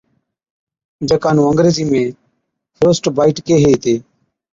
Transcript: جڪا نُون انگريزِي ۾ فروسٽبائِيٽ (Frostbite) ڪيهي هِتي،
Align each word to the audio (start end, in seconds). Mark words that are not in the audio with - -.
جڪا 1.09 1.29
نُون 1.35 1.45
انگريزِي 1.49 1.83
۾ 1.91 2.03
فروسٽبائِيٽ 2.77 3.35
(Frostbite) 3.37 3.45
ڪيهي 3.47 3.69
هِتي، 3.73 3.95